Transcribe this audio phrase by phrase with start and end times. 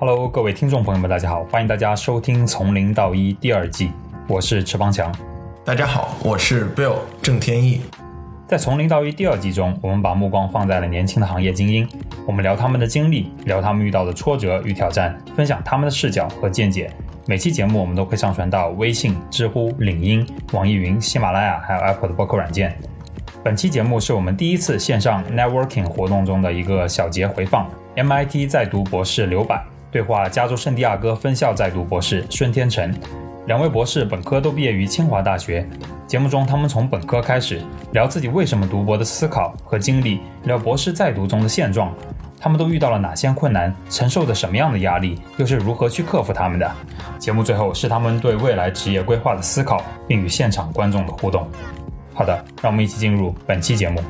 [0.00, 3.92] Hello，各位听众朋友们，大家好，欢迎大家收听《从零到一》第二季，
[4.26, 5.14] 我是池邦强。
[5.62, 7.82] 大家好，我是 Bill 郑天意。
[8.48, 11.86] 在《从零到一》第二季中，我们把目光放在了年轻的行业精英，
[12.26, 16.90] 我们聊他们的经历，聊他们遇到的挫折与挑战，分享他们的视角和见解。
[17.26, 22.74] 每期节目我们都会上传到微信、知乎、领英、网易云、喜马拉雅，还有 Apple 的播客软件。
[23.44, 27.68] 本期节目是我们第一次线上 networking 活动中的一个小节回放。
[27.96, 32.94] MIT 在读博士刘柏对话加州圣地亚哥分校在读博士孙天成，
[33.46, 35.66] 两位博士本科都毕业于清华大学。
[36.06, 37.62] 节目中，他们从本科开始
[37.92, 41.92] 聊自己为什么读博的思考和经历，聊博士在读中的现状。
[42.42, 46.70] 他们都遇到了哪些困难，承受着什么样的压力，又是如何去克服他们的？
[47.18, 51.46] 节目最后是他们对未来职业规划的思考，并与现场观众的互动。
[52.14, 54.00] 好的，让我们一起进入本期节目。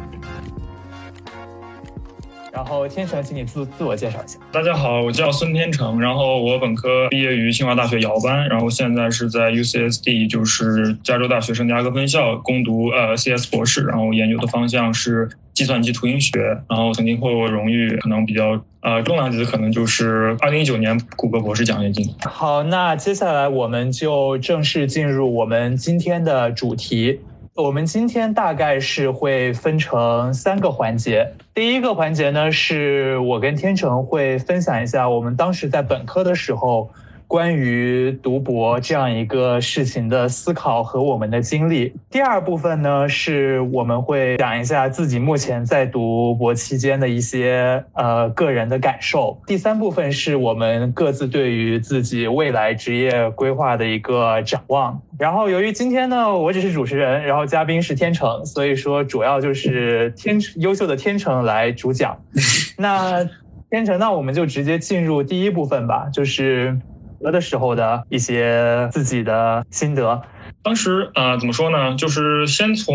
[2.52, 4.38] 然后天成，请你自自我介绍一下。
[4.50, 22.12] 大家好，我叫孙天成，然后我本科毕业于清华大学姚班，然后现在是在 UCSD，就是加州大学圣地亚哥分校攻读呃 CS 博士，然后研究的方向是计算机图形学，然后曾经获过荣誉，可能比较呃重量级的可能就是二零一九年谷歌博士奖学金。
[22.24, 27.20] 好，那接下来我们就正式进入我们今天的主题。
[27.62, 31.32] 我们今天大概是会分成三个环节。
[31.54, 36.90] 第一个环节呢，是我跟天成会分享一下我们当时在本科的时候。
[37.30, 41.94] 关于读博这样一个事情的思考和我们的经历。
[42.10, 49.40] 第二部分呢，是我们会讲一下自己目前在读博期间的一些呃个人的感受。
[49.46, 55.00] 第三部分是我们各自对于自己未来职业规划的一个展望。
[55.16, 62.20] 然后由于今天呢，我只是主持人，然后嘉宾是天成，所以说主要就是天优秀的天成来主讲。
[62.76, 63.24] 那
[63.70, 66.76] 天成，那我们就直接进入第一部分吧，就是。
[67.20, 70.22] 的时候的一些自己的心得。
[70.62, 71.94] 当时呃，怎么说呢？
[71.96, 72.94] 就是先从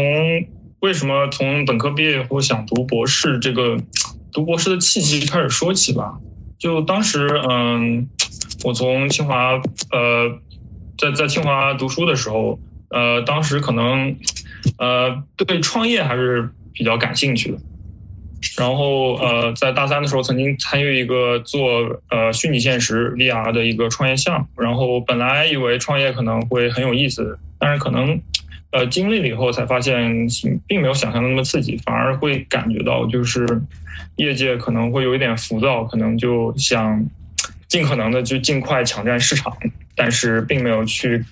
[0.79, 3.77] 为什么从本科毕业后想读博士这个
[4.31, 6.17] 读博士的契机开始说起吧。
[6.57, 8.07] 就当时嗯，
[8.63, 9.53] 我从清华
[9.91, 10.39] 呃，
[10.97, 14.15] 在在清华读书的时候，呃，当时可能
[14.77, 17.57] 呃对创业还是比较感兴趣的。
[18.57, 24.47] 然后呃，在大三的时候，曾经参与一个做呃虚拟现实 VR 的一个创业项目。
[24.61, 28.19] 然后本来以为创业可能会很有意思，但是可能
[28.71, 30.27] 呃经历了以后才发现，
[30.67, 33.45] 并没有想象的那么刺激，反而会感觉到就是
[34.17, 37.03] 业界可能会有一点浮躁，可能就想
[37.67, 39.51] 尽可能的就尽快抢占市场，
[39.95, 41.23] 但是并没有去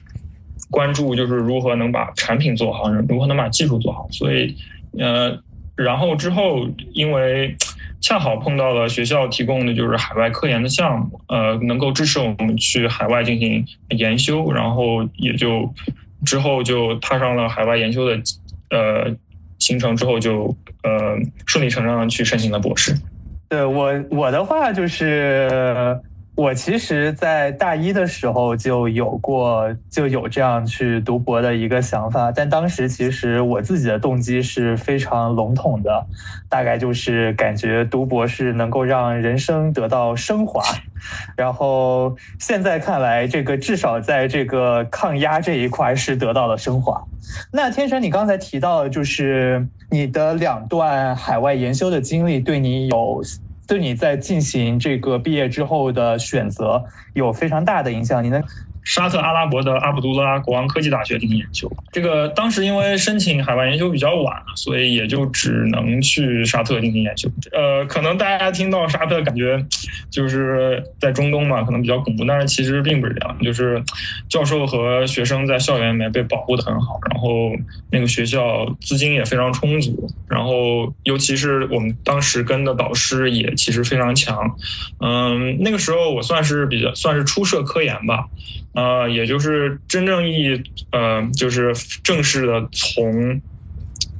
[0.70, 4.08] 关注就是如何能把产品做好，如何能把技术做好。
[4.12, 4.56] 所以
[4.98, 5.40] 呃。
[5.76, 7.56] 然后之后，因为
[8.02, 15.74] 恰好碰到了学校提供的就是海外科研的项目，呃，能够支持我们去海外进行研修，然后也就
[16.26, 18.22] 之后就踏上了海外研修的
[18.70, 19.16] 呃
[19.60, 22.94] 行程，之后就呃顺理成章的去申请了博士。
[23.50, 26.00] 对我我的话就是。
[26.36, 36.08] 我其实，在大一的时候就有过，就有这样去读博的一个想法，但当时其实我自己的动机是非常笼统的，
[36.50, 40.64] 大概就是感觉读博是能够让人生得到升华。
[41.38, 47.04] 然后现在看来，这个至少在这个抗压这一块是得到了升华。
[47.52, 53.22] 那天成，你刚才提到，就是你的两段海外研修的经历，对你有。
[53.68, 58.44] 对你在进行这个毕业之后的选择有非常大的影响，你能。
[58.84, 61.72] 沙特阿拉伯的阿卜杜拉国王科技大学进行研究。
[61.92, 67.30] 这个当时因为申请海外研究比较晚，所以也就只能去沙特进行研究。
[67.52, 69.64] 呃，可能大家听到沙特感觉
[70.10, 73.38] 就是在中东嘛，可能比较恐怖，但是其实并不是这样。
[73.42, 73.82] 就是
[74.30, 77.52] 教授和学生在校园里面被保护的很好，然后
[77.90, 84.56] 那个学校资金也非常充足，然后尤其是我们当时跟的导师也其实非常强。
[85.00, 88.28] 嗯，那个时候我算是比较算是初涉科研吧。
[88.74, 91.72] 呃，也就是真正意义，呃，就是
[92.04, 93.40] 正式的从，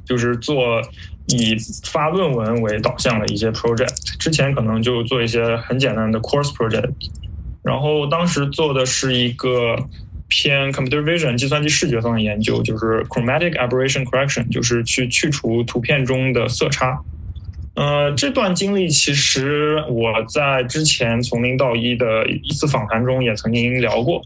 [0.04, 0.80] 就是做
[1.26, 3.94] 以发论文为导向的一些 project。
[4.18, 6.92] 之前可能就做一些很简单的 course project，
[7.62, 9.76] 然后当时做的是一个
[10.28, 17.00] 偏 computer vision 计算机视觉方的研究，就是 chromatic aberration correction，就是去去除图片中的色差。
[17.74, 24.22] 呃，这段经历其实我在之前从零到一的一次访谈中也曾经聊过。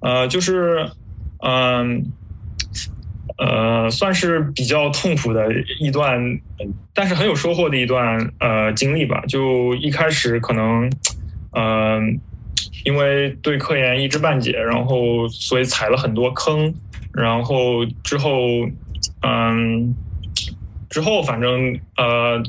[0.00, 0.90] 呃，就是，
[1.44, 2.12] 嗯，
[3.38, 5.46] 呃，算是比较痛苦的
[5.80, 6.38] 一段，
[6.92, 9.22] 但是很有收获的一段呃经历吧。
[9.26, 10.90] 就一开始可能，
[11.56, 12.20] 嗯，
[12.84, 16.74] 因为对科研一知半解，然后所以踩了很多坑，
[17.12, 18.30] 然后之后，
[19.26, 19.96] 嗯，
[20.90, 22.42] 之后反正呃，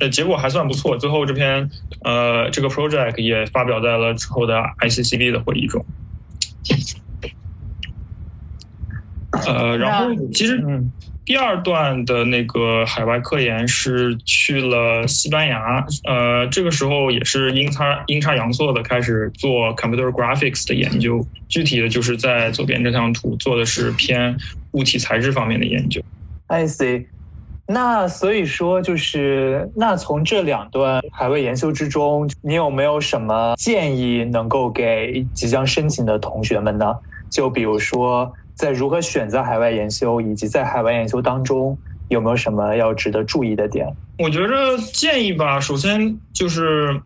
[0.00, 1.70] 呃结果还算不错，最后这篇
[2.02, 5.84] 呃这个 project 也发表在了之后的 ICCB 的会议中。
[9.46, 10.90] 呃，然后其实嗯
[11.24, 24.36] 第二段的那个海外科研是去了西班牙，呃，这个时候也是阴差阴差阳错的开始做 computer graphics 的研究，具体的就是在左边这张图做的是偏
[24.72, 26.00] 物体材质方面的研究。
[26.46, 27.06] I see。
[27.68, 36.94] 那所以说，就是那从这两段海外研修之中，你有没有什么建议能够给即将申请的同学们呢？
[37.28, 41.76] 就比如说，在如何选择海外研修，以及在海外研修当中
[42.08, 43.84] 有没有什么要值得注意的点？
[44.18, 47.00] 我觉着建议吧，首先就是，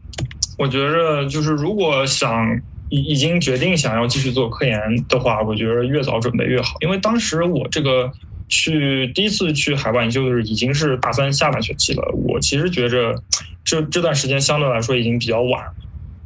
[0.59, 2.47] 我觉着就是如果想
[2.91, 4.79] 已已经决定想要继续做科研
[5.09, 8.13] 的话，我觉得越早准备越好，因为当时我这个
[8.51, 13.15] 去第一次去海外研究的是已经是大三下半学期了，我其实觉着
[13.65, 15.65] 这这段时间相对来说已经比较晚。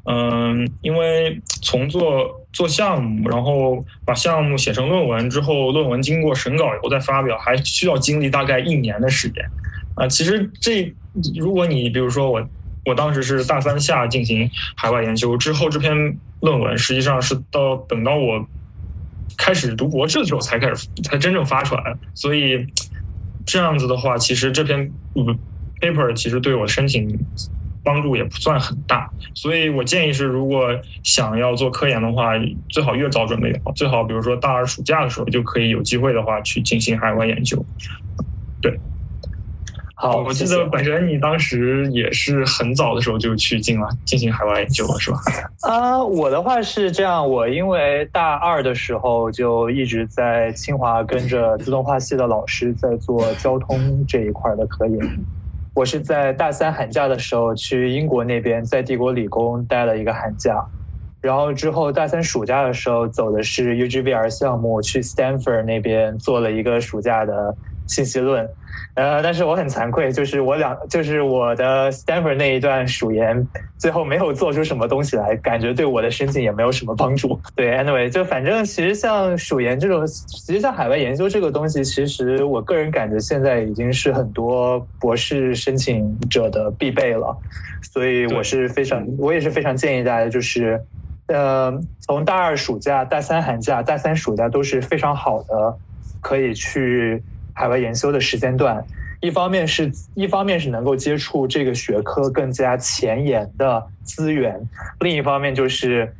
[0.06, 9.42] 嗯，因为从做做项目，然后把项目写成论文之后，论文经过审稿以后再发表，还需要经历大概一年的时间。
[9.94, 10.92] 啊，其实这
[11.36, 12.46] 如果你比如说我，
[12.84, 15.94] 我当时是大三下进行海外研究之后，这篇
[16.40, 18.46] 论文实际上是到等到我
[19.36, 22.66] 开始读博士的时候才开始才真正发出来，所以
[23.46, 24.80] 这样子的话，其实这篇
[25.14, 25.38] 嗯
[25.80, 27.18] paper 其实对我申请
[27.82, 30.68] 帮助也不算很大，所以我建议是，如果
[31.02, 32.32] 想要做科研的话，
[32.70, 37.66] 最好越早准备越好，最好比如说大二暑假的时候就可以有机会的话去进行海外研究。
[38.60, 38.80] 对。
[40.04, 45.16] 好，我记得本身你当时也是很早的时候就去进了进行海外研究了，是吧？
[45.62, 54.98] 啊、我的话是这样，我因为大二的时候就一直在清华跟着自动化系的老师在做交通这一块的科研。
[55.74, 60.62] 我是在大三寒假的时候去英国那边，在帝国理工待了一个寒假，
[61.22, 68.48] 然后之后大三暑假的时候走的是 UGVR 项目，去 Stanford 那边做了一个暑假的信息论。
[68.94, 73.44] 呃，但是我很惭愧，就是我两，就是我的 Stanford 那一段属研，
[73.76, 77.40] 最后没有做出什么东西来，感觉对我的申请也没有什么帮助。
[77.56, 87.36] 对，anyway，就反正其实像属研这种，其实像海外研究这个东西，其实我个人感觉现在已经是很多博士申请者的必备了，
[87.82, 90.80] 所以我是非常，我也是非常建议大家就是。
[91.26, 95.74] 呃，从大二暑假、大三寒假、大三暑假都是非常好的，
[96.20, 97.22] 可以去
[97.54, 98.84] 海外研修的时间段。
[99.20, 104.68] 一方面是一方面是能够接触这个学科更加前沿的资源，
[105.00, 106.14] 另一方面就是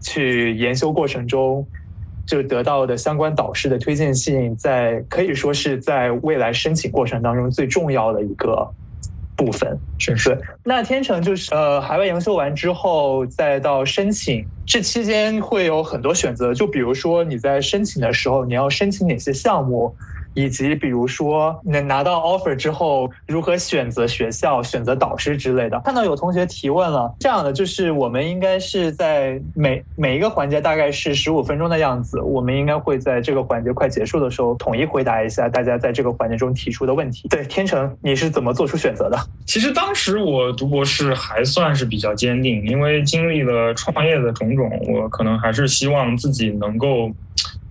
[0.00, 1.66] 去研修过程中
[2.24, 8.70] 就得到的相关导师的推荐信，在可以说是在未来申请过程当中最重要的一个
[9.36, 9.76] 部分。
[9.98, 16.54] 确实，对，那天成就是呃，海外研修完之后，再到申请，这期间会有很多选择。
[16.54, 19.92] 就比如说你在申请的时候，你要申请哪些项目，
[20.34, 25.80] 以及比如说能拿到 offer 之后，如何选择学校、选择导师之类的。
[25.84, 37.28] 看到有同学提问了，这样的就是我们应该是在每每一个环节大概是十五分钟的样子，我们应该会在这个环节快结束的时候，统一回答一下大家在这个环节中提出的问题。
[37.28, 39.18] 对，天成，你是怎么做出选择的？
[39.46, 47.10] 其实当时我读博士还算是比较坚定，因为经历了创业的种种，我可能还是希望自己能够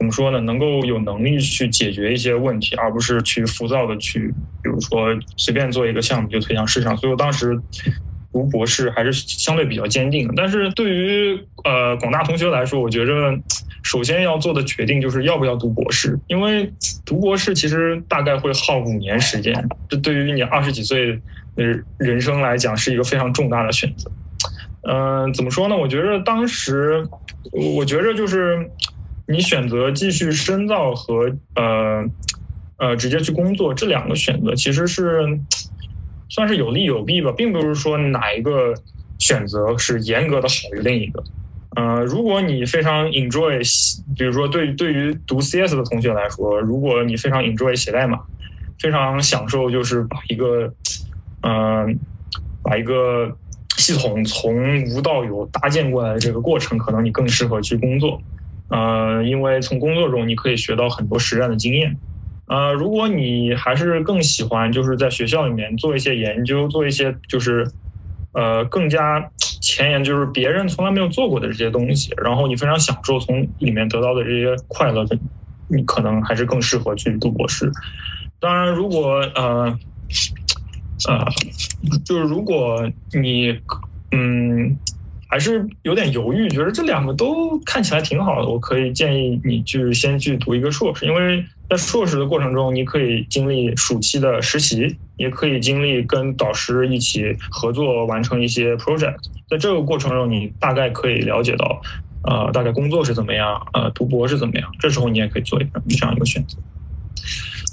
[0.03, 0.41] 怎么说呢？
[0.41, 4.27] 能够有能力去解决一些问题，而不是去浮躁的去，
[4.62, 6.98] 比如说随便做一个项目就推向市场。
[6.98, 7.57] 所以我当时
[8.33, 10.33] 读博士还是相对比较坚定的。
[10.36, 13.13] 但是对于呃广大同学来说，我觉着
[13.81, 16.69] 首先要做的决定就是要不要读博士，因为
[17.05, 19.53] 读博士其实大概会耗五年时间，
[19.88, 21.17] 这对于你二十几岁
[21.55, 21.63] 的
[21.98, 24.12] 人生来讲是一个非常重大的选择。
[24.86, 25.77] 嗯、怎么说呢？
[25.77, 27.07] 我觉着当时，
[27.53, 28.69] 我觉着就是
[29.25, 32.05] 你选择继续深造和呃
[32.77, 35.23] 呃直接去工作这两个选择，其实是
[36.29, 38.73] 算是有利有弊吧，并不是说哪一个
[39.19, 41.23] 选择是严格的好于另一个。
[41.75, 43.59] 呃，如果你非常 enjoy，
[44.15, 48.19] 比如说对对于读 CS 的同学来说，如果你非常 enjoy 写代码，
[48.77, 50.73] 非常享受就是把一个
[51.41, 51.99] 嗯、
[52.61, 53.37] 把一个
[53.77, 58.21] 系统从无到有搭建过来的这个过程，可能你更适合去工作。
[58.70, 62.00] 呃，因为从工作中你可以学到很多实战的经验。
[62.48, 67.65] 呃，如果你还是更喜欢就是在学校里面做一些研究，做一些就是
[68.34, 75.17] 呃更加前沿，就是别人从来没有做过的这些东西，然后你非常享受从里面得到的这些快乐的，
[75.67, 77.72] 你可能还是更适合去读博士。
[78.39, 79.77] 当然，如果呃
[81.08, 81.25] 呃，
[82.03, 83.62] 就是如果你
[84.12, 84.79] 嗯。
[85.33, 88.47] 还是有点犹豫，觉得这两个都看起来挺好的。
[88.47, 99.15] 我可以建议你去先去读一个硕士，因为在硕士的过程中，你可以经历暑期的实习，也可以经历跟导师一起合作完成一些 project。
[99.49, 101.81] 在这个过程中，你大概可以了解到，
[102.29, 104.69] 呃，大概工作是怎么样，呃，读博是怎么样。
[104.77, 106.61] 这时候你也可以做一个这样一个选择。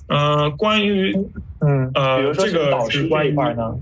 [0.08, 1.14] 呃，关于
[1.58, 3.74] 嗯呃这个导师这一块呢？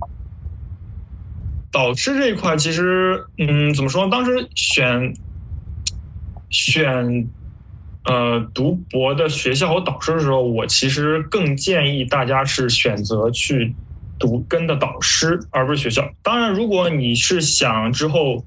[1.71, 4.09] 导师这一块，其实，嗯，怎么说？
[4.09, 5.13] 当时选
[6.49, 7.31] 选
[8.05, 13.77] 呃读博的学校和导师的时候，我其实更建议大家是选择去
[14.19, 16.11] 读跟的导师，而不是学校。
[16.23, 18.45] 当然，如果你是想之后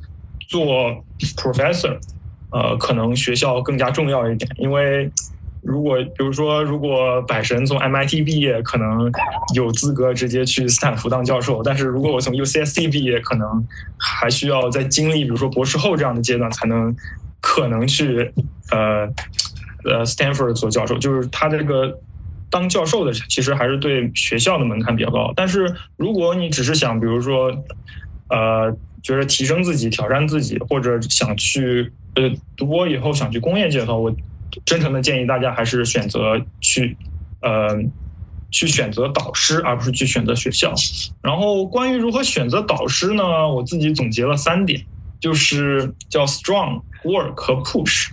[0.50, 1.06] 做
[1.38, 2.00] professor，
[2.50, 5.12] 呃，可能学校更加重要一点，因为。
[5.62, 9.12] 如果比如说，如果百神从 MIT 毕业，可能
[9.54, 13.48] 有资格直接去斯坦福当教授；但是如果我从 UCSD 毕业，可能
[13.98, 16.96] 还需要再经历，比如说博士后这样的阶段，才能
[17.40, 18.34] 可能去
[18.72, 19.08] 呃
[19.84, 20.98] 呃 Stanford 做教授。
[20.98, 21.96] 就是他这个
[22.50, 25.32] 当教授的，其实还是对学校的门槛比较高。
[25.36, 27.52] 但是如果你只是想，比如说
[28.30, 34.12] 呃，觉得提升自己、挑战自己，或者想去呃读博以后想去工业界的话，我。
[34.66, 36.98] 真诚的建议大家还是选择去，
[37.42, 37.78] 呃，
[38.50, 40.74] 去选择导师，而不是去选择学校。
[41.22, 43.24] 然后关于如何选择导师呢？
[43.50, 44.86] 我自己总结了三点，
[45.20, 48.10] 就是叫 strong work 和 push。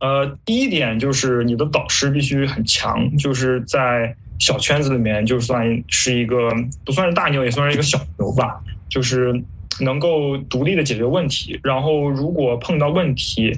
[0.00, 6.50] 呃，第一点就是你的导师必须很强，就是在小圈子里面，就算是一个
[6.84, 9.32] 不算是大牛，也算是一个小牛吧，就是
[9.80, 11.60] 能够独立的解决问题。
[11.62, 13.52] 然后如果碰到问题，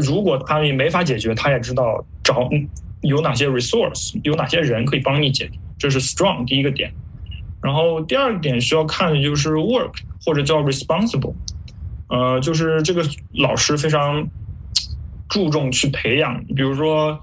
[0.00, 2.48] 如果他也没法解决，他也知道找
[3.02, 6.92] 有哪些 resource，有哪些人可以帮你解决，这是 strong 第一个点。
[7.62, 9.92] 然后第二点需要看的就是 work
[10.24, 11.34] 或者叫 responsible，
[12.08, 14.28] 呃，就是这个老师非常
[15.28, 17.20] 注重去培养，比如说。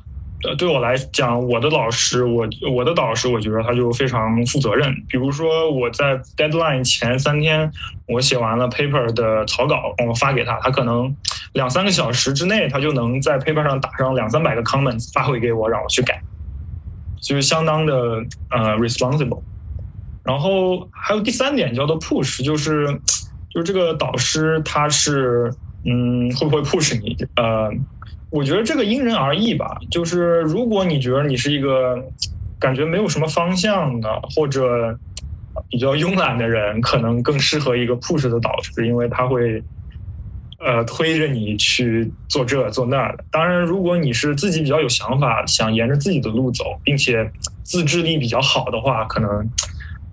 [0.47, 4.93] 呃，对我来讲，我的老师，我我的导师，我觉得他就非常负责任。
[5.09, 7.71] 比如说，我在 deadline 前三天，
[8.07, 11.17] 我写完了 paper 的草稿，我发给他，他可能
[11.57, 16.21] 两三个小时之内，他就能在 paper 上打上两三百个 comments 发回给我，让我去改，
[17.27, 17.93] 就是相当的
[18.49, 19.43] 呃 responsible。
[20.23, 22.85] 然后还有第三点叫做 push，就是
[23.49, 25.51] 就是这个导师他是
[25.83, 27.71] 嗯会不会 push 你呃。
[28.29, 29.77] 我觉得这个因人而异吧。
[29.89, 31.95] 就是如果你觉得你是一个
[32.59, 34.99] 感觉没有什么方向的，或者
[35.69, 39.63] 比较慵懒的人，可能更适合一个 push 的导师，因为他会
[40.59, 43.25] 呃推着你去做这做那的。
[43.31, 47.31] 当然，如果你是自己比较有想法，想沿着自己的路走，并且
[47.63, 49.51] 自制力比较好的话，可能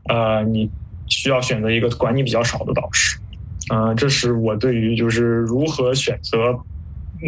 [0.08, 0.70] 呃你
[1.06, 3.18] 需要选择一个管你比较少的导师。
[3.72, 6.60] 嗯，这是我对于就是如何选择。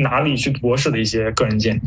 [0.03, 1.81] 哪里去博士的一些个人建议。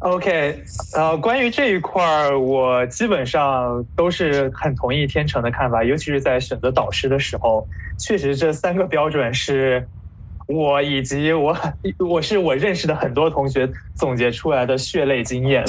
[0.00, 0.60] OK，
[0.96, 9.86] 呃，关于这一块儿，我基本上都是很同意天成的看法，尤其是在选择导师的时候，确实这三个标准是
[10.48, 11.56] 我以及我
[12.08, 15.64] 我是我认识的很多同学总结出来的血泪经验。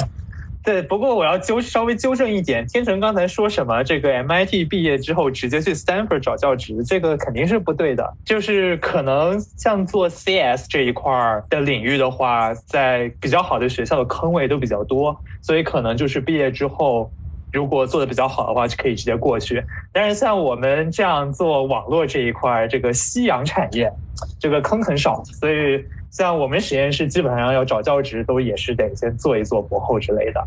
[0.62, 8.14] 对，不过我要纠稍微纠正一点，天成刚才说什么这个 MIT 毕业之后直接去 Stanford 找教职，这个肯定是不对的。
[8.26, 11.10] 就是可能像做 CS 这一块
[11.48, 17.10] 的领域的话，在比较好的学校的坑位都比较多，所以可能就是毕业之后，
[17.52, 19.62] 如果做的比较好的话，就可以直接过去。
[19.92, 23.92] 但是像我们这样做网络这一块，这个夕阳产业，
[24.38, 25.84] 这个坑很少，所以。
[26.10, 30.44] 像我们实验室基本上要找教职，都也是得先做一做博后之类的。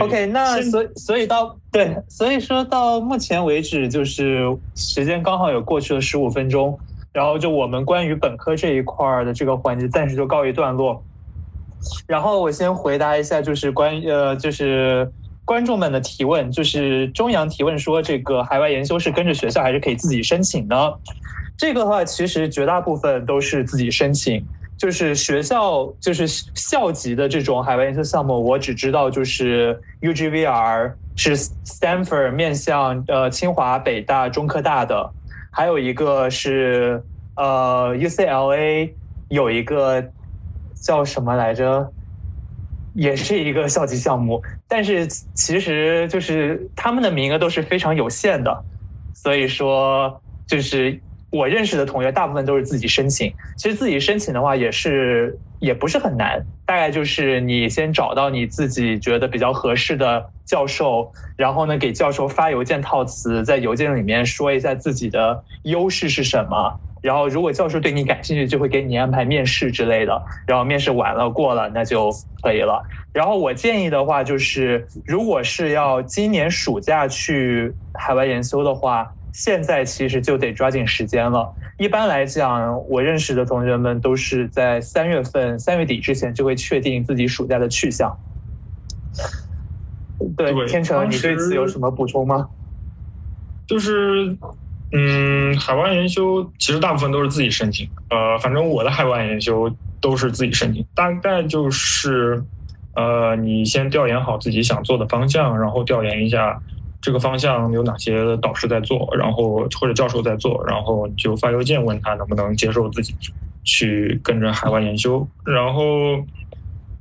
[0.00, 6.76] OK，那所所以到对，所以说到目前为止，就是时间刚好有过去了十五分钟，
[7.12, 11.00] 然后就我们关于本科这一块的这个环节暂时就告一段落。
[12.08, 15.08] 然后我先回答一下，就是关于呃，就是
[15.48, 20.92] 观众们的提问，就是中阳提问说，这个海外研修是跟着学校还是可以自己申请呢？
[21.56, 24.46] 这个的话，其实绝大部分都是自己申请。
[24.76, 35.10] 就是学校，就是校级的这种海外研究项目，我只知道就是 UGVR 是 Stanford 面向呃清华、北大、中科大的，
[35.50, 37.02] 还有一个是
[37.36, 38.92] 呃 UCLA
[39.28, 40.04] 有一个
[40.74, 41.90] 叫什么来着，
[42.92, 48.64] 也是一个校级项目，但是其实就是他们的名额都是非常有限的，
[49.14, 51.00] 所以说就是。
[51.30, 53.30] 我认识的同学大部分都是自己申请。
[53.58, 66.80] 其实自己申请的话也是也不是很难，大概就是你先找到你自己觉得比较合适的教授，然后呢给教授发邮件套词，在邮件里面说一下自己的优势是什么。
[67.00, 70.22] 然后如果教授对你感兴趣，就会给你安排面试之类的。
[70.46, 72.10] 然后面试完了过了，那就
[72.42, 72.82] 可以了。
[73.12, 79.14] 然后我建议的话就是，如果是要今年暑假去海外研修的话。
[79.30, 81.54] 现在其实就得抓紧时间了。
[81.76, 88.18] 一般来讲，我认识的同学们都是在三月份、三月底之前就会确定自己暑假的去向。
[90.36, 92.50] 对，天成，你对此有什么补充吗？
[93.64, 94.36] 就是，
[94.92, 97.88] 嗯，海外研修其实大部分都是自己申请。
[98.10, 100.84] 呃，反正我的海外研修都是自己申请。
[100.94, 102.42] 大概就是，
[102.94, 106.62] 呃，你先调研好自己想做的方向，然后调研一下。
[107.00, 113.14] 这个方向有哪些导师在做，然后或者教授在做，然后你就发邮件问他能不能接受自己
[113.62, 115.24] 去跟着海外研修。
[115.44, 115.82] 然后，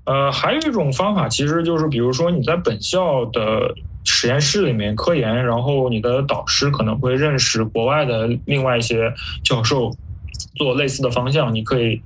[0.05, 3.73] 呃，还有一种方法，其实就是比如说你在本校的
[4.09, 9.93] 实验室里面科研，然后你的导师可能会认识国外的另外一些教授
[10.55, 12.01] 做类似的方向，你可以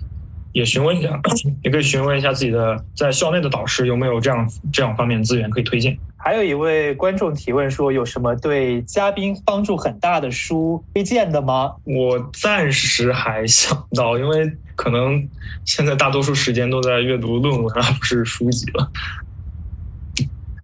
[0.52, 1.22] 也询问一下，
[1.64, 5.96] 也可以询问一下自己的在校内的导师有没有这样这样方面资源可以推荐。
[6.18, 15.28] 还有一位观众提问说：“有什么对嘉宾帮助很大的书推荐的吗？”我暂时还想不到，因为可能
[15.66, 18.92] 现在大多数时间都在阅读论文，而不是书籍了。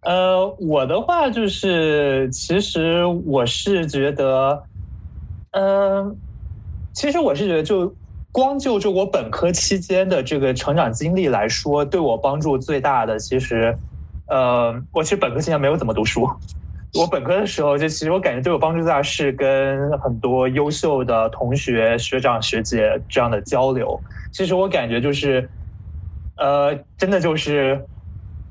[0.02, 4.64] 呃，我的话就是，其实我是觉得，
[5.52, 6.22] 嗯，
[6.94, 7.96] 其实我是觉得，就
[8.32, 13.78] 光就就我本科期间的这个成长经历来说，对我帮助最大的，其实。
[14.30, 16.30] 呃，我其实本科期间没有怎么读书。
[17.00, 24.04] 我本科的时候，就其实我感觉对我帮助最大是跟很多优秀的同学、学长、学姐这样的交流。
[24.34, 25.50] 其实我感觉就是，
[26.36, 27.88] 呃，真的就是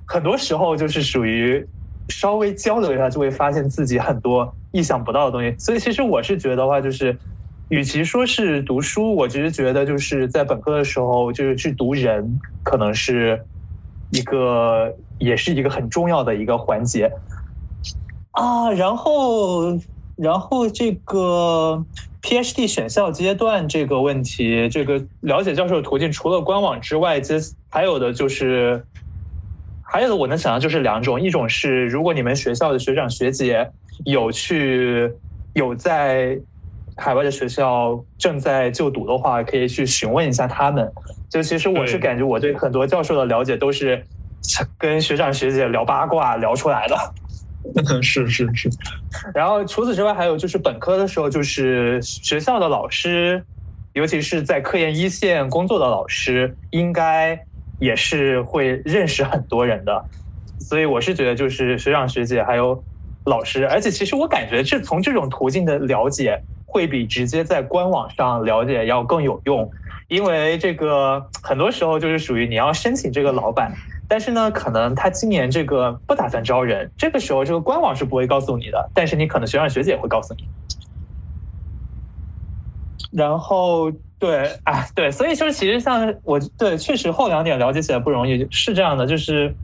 [0.06, 1.66] 很多时候就是属于
[2.08, 5.54] 稍微交流一下，就会发现自己很多意想不到的东西。
[5.58, 7.18] 所以其实我是觉得话，就是
[7.68, 13.44] 与其说是读书，我其实觉得就是在本科的时候，就是去读人，可能是
[14.10, 14.94] 一个。
[15.18, 17.10] 也是一个很重要的一个环节
[18.32, 19.72] 啊，然后，
[20.14, 21.82] 然后这个
[22.20, 27.36] PhD 选校阶段这个问题，这个了解教授的途径，除了官网之外，这
[27.70, 28.84] 还有的就是，
[29.88, 33.70] 还有的我能想到就是两种，一种是如果你们学校的学长学姐
[34.04, 35.10] 有去
[35.54, 36.38] 有在
[36.96, 40.90] 海外的学校正在就读的话，可以去询问一下他们。
[41.30, 44.04] 就其实我是感觉我对很多教授的了解都是。
[44.78, 46.96] 跟学长学姐聊八卦聊出来的，
[48.00, 48.70] 是 是是。
[49.34, 53.42] 然后除此之外，还有就是本科的时候，就是学校的老师，
[53.94, 57.34] 尤其是在科研一线工作的老师，应该
[57.78, 60.06] 也是会认识很多人的。
[60.58, 62.84] 所以我是觉得，就是学长学姐还有
[63.24, 69.70] 老师，而且其实我感觉，这从这种途径的了解，会比直接在官网上了解要更有用，
[70.08, 73.72] 因为这个很多时候就是属于你要申请这个老板。
[74.08, 80.48] 但是呢，可能他今年这个不打算招人，这个时候这个官网是不会告诉你的，但是你可能学长学姐会告诉你。
[83.12, 89.56] 然后对，啊对，所以说其实像我对确实后两点了解起来不容易，是这样的，就是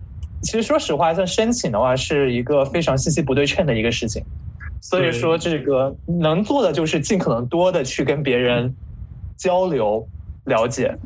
[0.43, 4.25] 其实说实话，像申请的话是一个非常信息不对称的一个事情，
[4.81, 8.77] 所以说这个能做的就是尽可能多的去跟别人
[9.37, 10.09] 交流
[10.45, 10.99] 了解。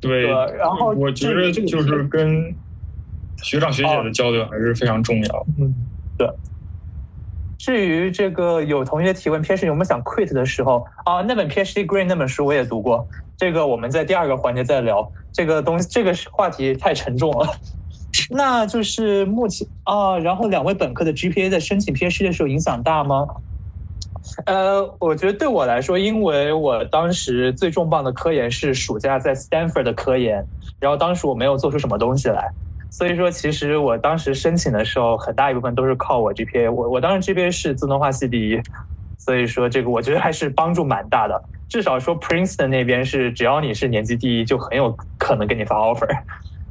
[0.00, 2.56] 对，然后我觉得就是跟
[3.42, 5.46] 学长学姐的交流还是非常重要。
[5.58, 6.28] 嗯，对。
[7.64, 11.22] 至于这个有同学提问，PhD 有没有想 quit 的时候啊？
[11.22, 15.10] 那本 PhD Green 那本书我也读过，这个我们在第二个环节再聊。
[15.32, 17.48] 这个东西，这个话题太沉重了。
[18.28, 23.26] 那就是目前啊，然后两位本科的 GPA 在申请 PhD 的时候影响大吗？
[24.44, 30.46] 呃，我觉得对我来说，因为我当时最重磅的科研是暑假在 Stanford 的科研，
[30.78, 32.52] 然后当时我没有做出什么东西来，
[32.96, 36.70] 所以说其实我当时申请的时候，很大一部分都是靠我 GPA。
[36.70, 38.60] 我我当时 GPA 是自动化系第一，
[39.18, 41.42] 所以说这个我觉得还是帮助蛮大的。
[41.68, 46.06] 至少说 Princeton 那边是只要你是年级第一，就很有可能给你发 offer。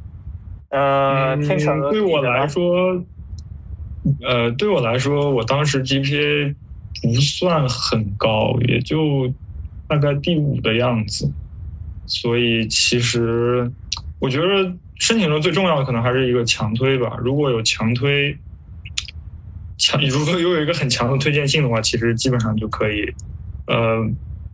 [0.70, 3.04] 呃，天成对我来说，
[4.26, 6.56] 呃，对我来说，我当时 GPA。
[7.02, 9.30] 不算很高，也就
[9.86, 11.30] 大概第五的样子，
[12.06, 13.70] 所以其实
[14.20, 17.18] 我觉得申请中最重要的可能还是一个强推吧。
[17.18, 18.38] 如果有强推，
[19.76, 23.04] 强如果又有一个很强的推荐信的话，其实基本上就可以，
[23.66, 24.02] 呃，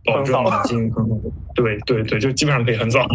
[0.03, 1.07] 保证进行很
[1.55, 3.07] 对对对，就基本上可以很早。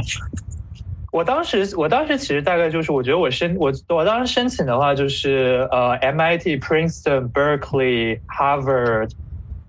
[1.13, 9.11] 我当时，我当时其实大概就是，我觉得我申我我当时申请的话，就是呃，MIT、Princeton、Berkeley、Harvard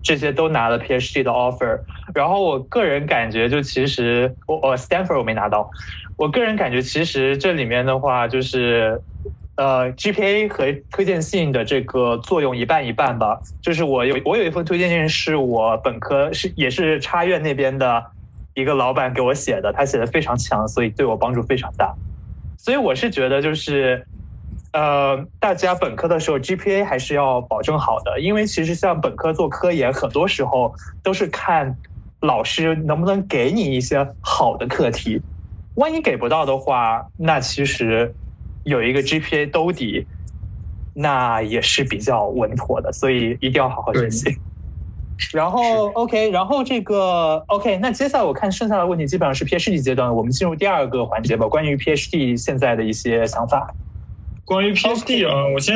[0.02, 1.82] 这些都拿了 PhD 的 offer。
[2.14, 5.70] 然后我个人感觉，就其实我我 Stanford 我没拿到。
[6.18, 9.00] 我个人感觉，其实这里面的话，就是
[9.56, 13.40] 呃，GPA 和推荐信的这个作用一半一半吧。
[13.62, 18.04] 就是我有我有一封推荐信，是我本科是也是插院那边的。
[18.54, 21.94] 一个老板给我写的，他写的非常强，所以对我帮助非常大。
[22.56, 24.04] 所以我是觉得，就是
[24.72, 31.78] 呃，大家本科的时候 GPA 还是要保证好的，因为其实像本科做科研，很多时候都是看
[32.20, 35.22] 老师能不能给你一些好的课题。
[35.78, 38.12] 万一给不到的话，那其实
[38.64, 40.06] 有一个 GPA 兜底，
[40.94, 42.92] 那也是比较稳妥的。
[42.92, 44.36] 所以一定要好好学习。
[45.32, 51.46] 然后 OK，然后这个 OK，那接下来我看剩下的问题基本上是 PhD 阶段，我们进入第二个环节吧。
[51.46, 53.74] 关于 PhD 现在的一些想法。
[54.44, 55.74] 关于 PhD 啊，我先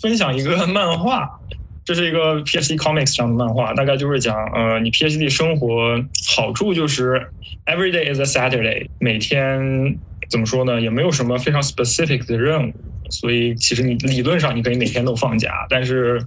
[0.00, 1.40] 分享一个漫画，
[1.86, 5.98] 这是一个 PhD Comics 上的漫画，大概就是讲呃，你 PhD 生活
[6.36, 7.28] 好处就是
[7.64, 9.96] Every day is a Saturday，每天
[10.28, 12.72] 怎么说呢，也没有什么非常 specific 的任务，
[13.08, 16.20] 所以其实你理论上你可以每天都放假，但是。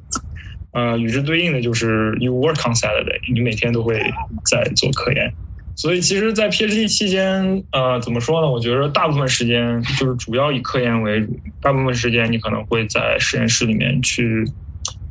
[0.72, 4.00] 呃，与之对应的就是 you work on Saturday，你每天都会
[4.46, 5.34] 在做科研，
[5.76, 8.48] 所以其实，在 PhD 期间，呃，怎么说呢？
[8.48, 14.46] 我觉得大部分时间就是主要以科研为主，大部分时间你可能会在实验室里面去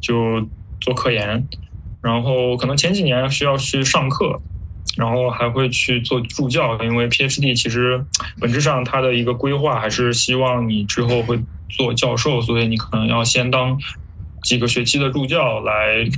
[0.01, 0.49] 就
[0.81, 1.49] 做科研，
[2.03, 4.41] 然后可能前几年需要去上课，
[4.97, 8.05] 然后还会去做助教，因为 PhD 其实
[8.41, 13.79] 本质上它的一个规划还是希望你之后会做教授，所以你可能要先当。
[14.45, 16.09] 几个学期的助教来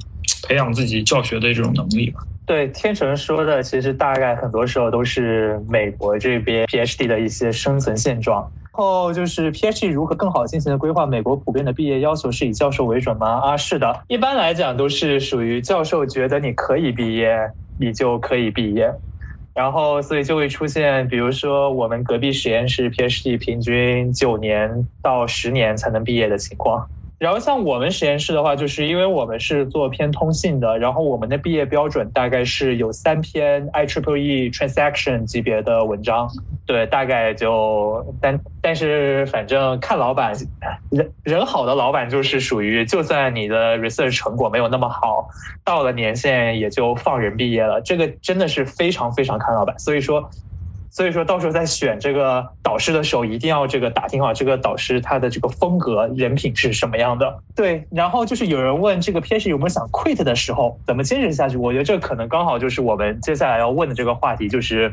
[0.47, 2.21] 培养自己教学的这种能力吧。
[2.45, 8.47] 对，天成说的，其实大概很多时候都是美国这边 PhD 的一些生存现状。
[8.81, 11.05] 然后就是 PhD 如何更好进行的规划？
[11.05, 13.27] 美国普遍的毕业要求是以教授为准吗？
[13.29, 17.37] 啊，是的，一般来讲都是属于教授觉得你可以毕业，
[17.77, 18.90] 你就可以毕业。
[19.53, 26.88] 然后所以就会出现，比如说我们隔壁实验室 PhD 平均九年到十年才能毕业的情况。
[27.20, 36.26] 然后像我们实验室的话，就是因为我们是做偏通信的，然后我们的毕业标准大概是有三篇 IEEE transaction 级别的文章，
[36.64, 40.33] 对，大概就但但是反正看老板
[40.88, 45.28] 人人好的老板就是属于，就算你的 research 成果没有那么好，
[45.62, 50.30] 到了年限也就放人毕业了，这个真的是非常非常看老板，所以说。
[50.92, 57.38] 所以说到时候在选这个导师的时候，一定要这个打听好这个导师他的这个风格、人品是什么样的。
[57.55, 61.57] 对，然后就是有人问这个 PhD 有没有想 quit 的时候，怎么坚持下去？
[61.57, 64.92] 我觉得这可能刚好就是我们接下来要问的这个话题，就是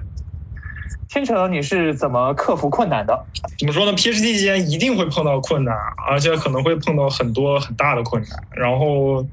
[1.10, 3.25] 天成你是怎么克服困难的？
[3.57, 5.75] 怎么说呢？PhD 期间一定会碰到困难，
[6.07, 8.31] 而且可能会碰到很多很大的困难。
[8.55, 9.25] 然后，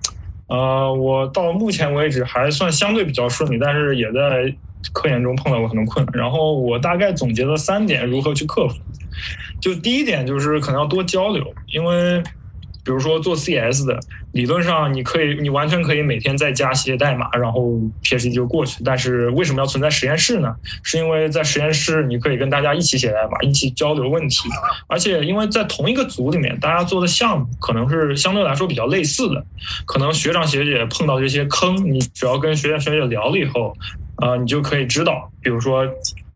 [0.47, 4.57] 呃，我到目前为止还算相对比较顺利，但是也在。
[4.93, 8.77] 科研中碰到过很多困难，然后我大概总结了三点如何去克服。
[9.61, 12.23] 就第一点就是可能要多交流，因为
[12.85, 13.99] 比如说做 CS 的，
[14.33, 18.83] 理论上你可以，你完全可以每天在家写代码，然后 PhD 就过去。
[18.85, 20.55] 但是为什么要存在实验室呢？
[20.83, 24.51] 是因为在实验室你可以跟大家一起写代码，一起交流问题，
[24.87, 29.47] 而且因为在同一个组里面，大家做的项目可能是相对来说比较类似的，
[29.87, 33.75] 可能学长学姐碰到这些坑，你只要跟学长学姐聊了以后。
[34.17, 35.87] 啊，你就可以知道，比如说，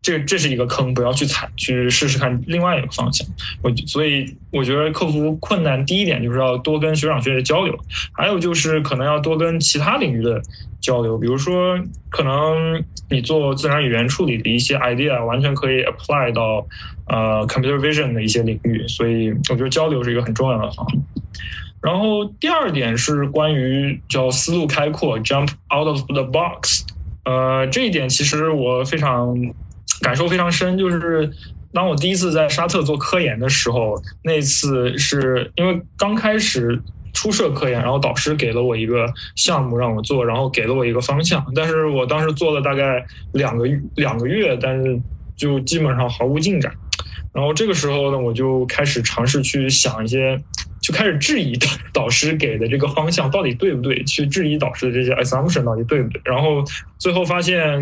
[0.01, 3.27] 这这是一个坑，不要去踩，去试试看另外一个方向。
[3.61, 7.77] 我所以我觉得克服困难第一点就是要多跟学长学姐交流，
[8.11, 10.41] 还有就是可能要多跟其他领域的
[10.81, 11.77] 交流，比如说
[12.09, 16.65] 可能你做自然语言处理的一些 idea 完全可以 apply 到
[17.07, 21.01] 呃 computer vision 的一些领域，所以我觉得交流是一个很重要的方面。
[21.81, 26.85] 然后第二点是关于叫思路开阔，jump out of the box。
[27.25, 29.35] 呃，这一点其实我非常
[30.01, 31.29] 感受非常深，就是
[31.71, 36.81] 当我第一次在沙特做科研的时候，那次是因为刚开始
[37.13, 44.99] 初涉科研，然后导师给了我一个项目让我做，然后给了我一个方向，但是我当时做了大概两个两个月，但是
[45.35, 46.73] 就基本上毫无进展。
[47.31, 50.41] 然后这个时候呢，我就开始尝试去想一些。
[50.89, 51.55] 就开始质疑
[51.93, 56.63] 导师给的这个方向到底对不对，去质疑导师的这些 assumption 到底对不对，然后
[56.97, 57.79] 最后发现，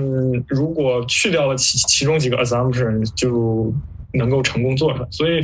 [0.49, 3.73] 如果去掉了其其中几个 assumption，就
[4.11, 5.07] 能够成功做出来。
[5.09, 5.41] 所以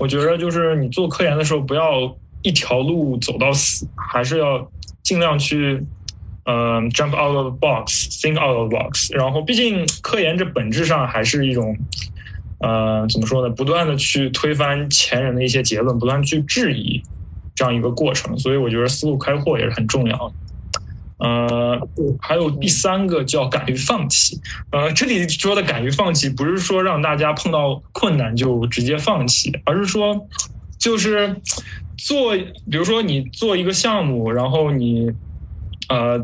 [0.00, 4.68] 我觉得，就是你做科研的时候，不要一条路走到死，还是要
[5.04, 5.80] 尽量去
[6.44, 9.14] 呃，jump out of the box，think out of the box。
[9.14, 11.76] 然后，毕竟科研这本质上还是一种，
[12.58, 13.54] 呃，怎么说呢？
[13.54, 17.02] 不断的去推翻前人的一些结论，不断去质疑
[17.54, 18.38] 这样一个过程。
[18.38, 20.34] 所以，我觉得思路开阔也是很重要的。
[21.18, 21.80] 呃，
[22.20, 24.38] 还有第三个叫敢于放弃。
[24.70, 30.28] 呃，这里说的敢于放弃，不是说让大家碰到困难就直接放弃，而是说，
[30.78, 31.40] 就是
[31.96, 32.36] 做，
[32.70, 35.10] 比如说你做一个项目，然后你
[35.88, 36.18] 呃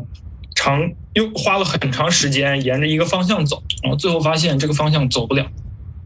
[0.53, 5.47] 长又花了很长时间沿着一个方向走，然后最后发现这个方向走不了，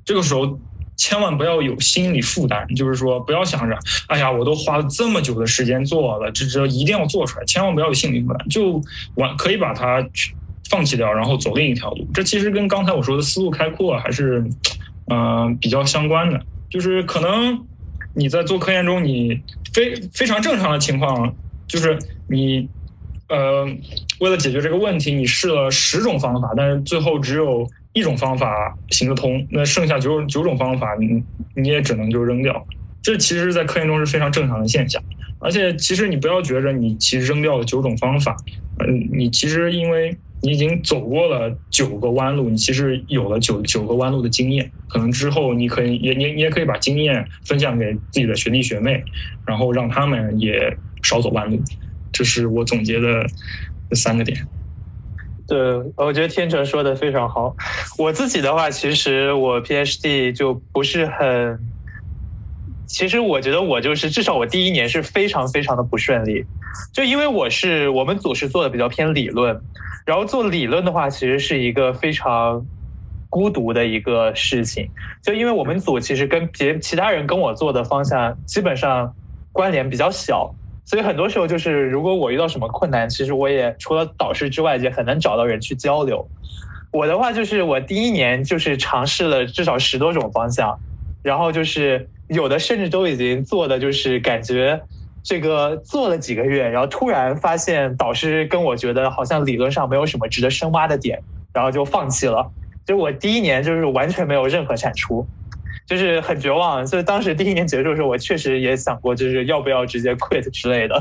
[0.07, 0.59] 这个时候。
[0.99, 7.45] 千万不要有心理负担，就是说不要想着，哎呀，我都花了这么久的时间做了，这这一定要做出来。
[7.45, 8.81] 千万不要有心理负担，就
[9.13, 10.03] 完可以把它
[10.71, 12.09] 放弃掉，然后走另一条路。
[12.15, 14.43] 这其实跟刚才我说的思路开阔还是，
[15.11, 16.41] 嗯，比较相关的。
[16.67, 17.63] 就是可能
[18.15, 19.39] 你在做科研中，你
[19.75, 21.31] 非非常正常的情况，
[21.67, 22.67] 就是你
[23.29, 23.65] 呃
[24.19, 27.69] 为了解决这个问题，你试了十种方法，但是最后只有。
[27.97, 31.23] 一种方法行得通，那剩下九九种方法，你
[31.55, 32.67] 你也只能就扔掉。
[33.01, 35.01] 这其实，在科研中是非常正常的现象。
[35.39, 38.35] 而且，其实你不要觉着你其实扔掉了九种方法，
[38.85, 44.71] 嗯，你其实因为你已经走过了九个弯路，你其实有了九九个弯路的经验。
[44.87, 49.03] 可能之后你可以也你你也可以把经验分享给自己的学弟学妹，
[49.45, 51.61] 然后让他们也少走弯路。
[52.11, 53.25] 这是我总结的
[53.89, 54.37] 这三个点。
[55.47, 55.57] 对，
[55.95, 57.55] 我觉得天成说的非常好。
[57.97, 61.73] 我自己的话，其实我 PhD 就不是很，
[62.85, 66.45] 其实我觉得我就是至少我第一年是非常非常的不顺利，
[66.93, 69.63] 就因为我是我们组是做的比较偏理论，
[70.05, 72.67] 然后做理论的话，其实是一个非常
[73.29, 74.91] 孤独的一个事情。
[75.23, 79.15] 就因为我们组其实跟别其他人跟我做的方向基本上
[79.53, 80.55] 关联比较小。
[80.87, 86.25] 所以很多时候就是，如果我遇到什么困难，其实我也除了导师之外，也很难找到人去交流。
[86.93, 90.79] 我的话就是，我第一年就是尝试了至少十多种方向，
[91.21, 94.81] 然后就是有的甚至都已经做的就是感觉
[95.21, 101.21] 这个做了几个月，然后突然发现导师跟我觉得好像理论上没有什么值得深挖的点，
[101.53, 102.49] 然后就放弃了。
[102.85, 105.27] 就我第一年就是完全没有任何产出。
[105.87, 110.99] 就是很绝望，所以当时第一年结束的时候，我确实也想过，就是要不要直接 quit 之类的。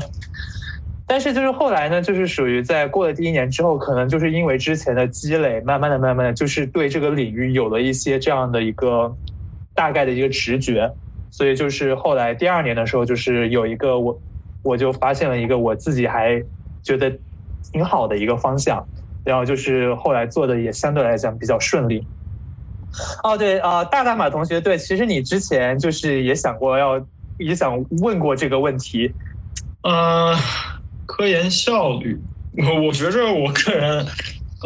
[1.05, 9.17] 但是就是后来呢，就是属于在过了第一年之后，可能就是因为之前的积累，慢慢的、慢慢的，就是对这个领域有了一些这样的一个
[9.73, 10.95] 大概的一个直觉，
[11.29, 14.21] 所以就是后来第二年的时候，就是有一个我，
[14.63, 16.41] 我就发现了一个我自己还
[16.81, 17.19] 觉得
[17.73, 18.87] 挺好的一个方向，
[19.23, 22.07] 然后就是后来做的也相对来讲比较顺利。
[23.23, 27.05] 哦，对呃，大大马同学，对，其实你之前就是也想过要，
[27.37, 29.13] 也想问过这个问题。
[29.83, 30.35] 呃，
[31.05, 32.19] 科研效率，
[32.51, 34.05] 我我觉着我个人，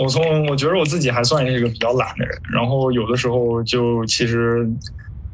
[0.02, 4.66] 我从我觉得我自己还算是一个比较懒的人，然后有的时候就其实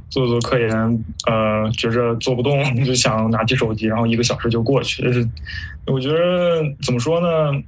[0.09, 0.69] 做做科研，
[1.27, 5.03] 呃，觉着做不动，就想拿起手机，然后一个小时就过去。
[5.03, 5.27] 就是
[5.85, 7.61] 我觉得怎么说呢？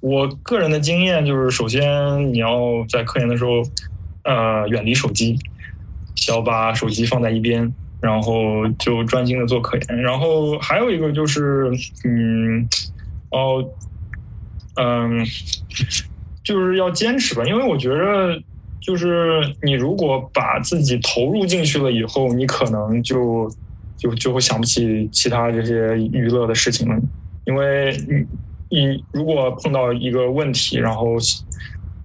[0.00, 3.62] 我个人的经验就是，首先你要在科研的时候。
[4.26, 5.38] 呃，远离手机，
[6.28, 10.02] 要把手机放在一边，然后就专心的做科研。
[10.02, 11.70] 然后还有一个就是，
[12.04, 12.68] 嗯，
[13.30, 13.64] 哦，
[14.74, 15.24] 嗯，
[16.42, 18.42] 就是要坚持吧，因为我觉得，
[18.80, 23.48] 就是你如果把自己投入进去了以后，你可能就
[23.96, 27.00] 就就会想不起其他这些娱乐的事情了，
[27.44, 27.96] 因为
[28.68, 31.16] 你你如果碰到一个问题，然后。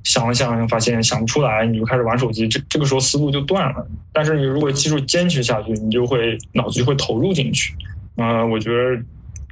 [0.03, 3.87] 想了想，发现想不出来，你就开始玩手机，这这个时候思路就断了。
[4.11, 7.73] 但是你如果继续坚持下去，你就会脑子就会投入进去。
[8.17, 9.01] 嗯，我觉得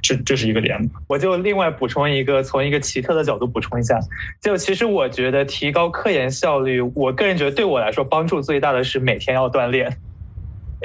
[0.02, 0.78] 这这是一个点。
[1.06, 3.98] 我就另外补充一个，从一个奇特的角度补充一下，
[4.40, 9.96] 就其实我觉得提高科研效率，我个人觉得对我来说帮助最大的是每天要锻炼。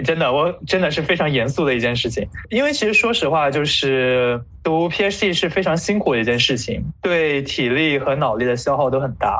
[0.04, 2.28] 真的，我真的是非常严肃的一件事情。
[2.50, 9.40] 因为其实说实话，就是读 PhD 是非常辛苦的一件事情，对体力和脑力的消耗都很大。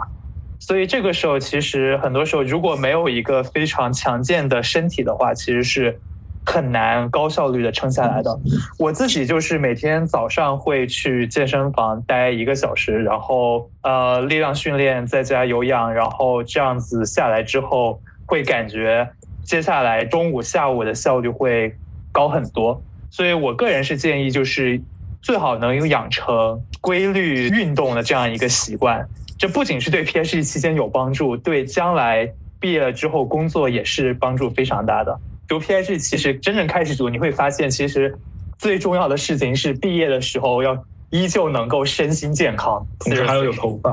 [0.60, 6.00] 所以这个时候，其实很多时候如果没有一个非常强健的身体的话，其实是
[6.46, 8.40] 很难高效率的撑下来的。
[8.80, 19.08] 我自己就是每天早上会去健身房待一个小时，然后呃力量训练再加有氧，然后这样子下来之后，会感觉
[19.46, 21.76] 接下来中午、下午的效率会
[22.12, 22.84] 高很多。
[23.10, 24.82] 所以我个人是建议，就是
[25.22, 29.08] 最好能有养成规律运动的这样一个习惯。
[29.38, 35.20] 这不仅是对 PhD 期间有帮助，对将来毕业了之后工作也是帮助非常大的。
[35.48, 38.18] 读 PhD 其实真正开始读，你会发现其实
[38.58, 43.92] 最重要的事情是毕业的时候要依旧能够身心健康，同时还要有头发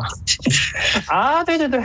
[1.15, 1.45] 啊！
[1.45, 1.81] 对对对。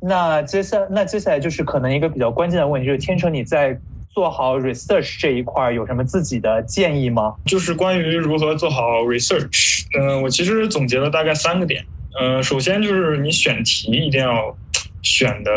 [0.00, 3.78] 那接下那接下来就是可能一个比较关键的问题，就是天成你在
[4.10, 7.34] 做好 research 这一块有什么自己的建议吗？
[7.44, 11.84] 就是关于如何做好 research，嗯，我其实总结了大概三个点。
[12.20, 14.56] 嗯，首先就是你选题一定要
[15.02, 15.50] 选的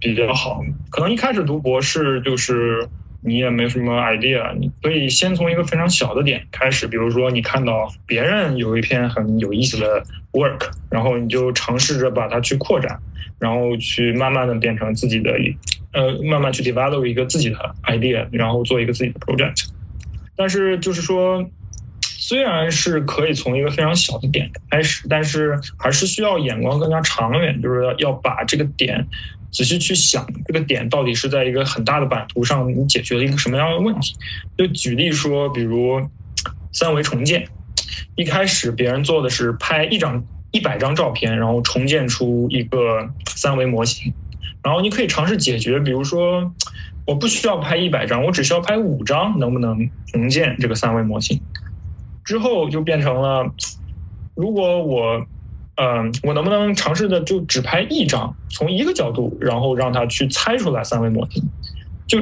[0.00, 0.62] 比较好。
[0.90, 2.88] 可能一开始读博士就是
[3.22, 10.02] 你也没什么 idea，你可以先从一个非常小的点开始，比如说你看到别人有一篇很有意思的
[10.32, 12.98] work，然后你就尝试着把它去扩展，
[13.38, 15.32] 然后去慢慢的变成自己的，
[15.92, 19.68] 呃，慢慢去 develop 一个自己的 idea，然后做一个自己的 project。
[20.36, 21.48] 但是就是说。
[22.22, 29.04] 虽然是可以从一个非常小的点开始，但是还是需要眼光更加长远，就是要要把这个点
[29.52, 34.14] 仔细去想，这个点到底是在一个很大的版图上，你解决了一个什么样的问题？
[34.56, 36.00] 就举例说，比如
[36.72, 37.46] 三维重建，
[38.14, 44.12] 一开始别人做的是拍一张一百张照片，然后重建出一个三维模型，
[44.62, 46.52] 然后你可以尝试解决，比如说
[47.04, 51.40] 我不需要拍一百张，我只需要拍五张，能不能重建这个三维模型？
[52.22, 53.52] 之后就变成了，
[54.36, 55.26] 如果我，
[55.80, 61.42] 嗯，我能不能尝试的就只拍一张，从一个角度，然后让他去猜出来三维模型？
[62.06, 62.18] 就